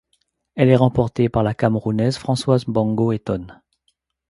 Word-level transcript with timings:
Elle 0.55 0.69
est 0.69 0.75
remportée 0.75 1.29
par 1.29 1.43
la 1.43 1.53
Camerounaise 1.53 2.17
Françoise 2.17 2.67
Mbango 2.67 3.11
Etone. 3.11 3.61